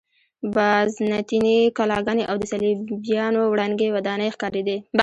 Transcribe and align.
بازنطیني 0.55 1.57
کلاګانې 1.77 2.23
او 2.31 2.35
د 2.41 2.43
صلیبیانو 2.51 3.41
ړنګې 3.57 3.89
ودانۍ 3.95 4.29
ښکارېدې. 4.35 4.77